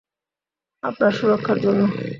[0.83, 1.81] আপনার সুরক্ষার জন্য।